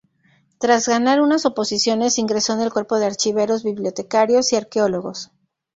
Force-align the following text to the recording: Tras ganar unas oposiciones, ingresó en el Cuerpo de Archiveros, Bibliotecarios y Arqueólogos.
Tras 0.57 0.87
ganar 0.87 1.21
unas 1.21 1.45
oposiciones, 1.45 2.17
ingresó 2.17 2.53
en 2.53 2.61
el 2.61 2.73
Cuerpo 2.73 2.97
de 2.97 3.05
Archiveros, 3.05 3.63
Bibliotecarios 3.63 4.51
y 4.51 4.55
Arqueólogos. 4.55 5.29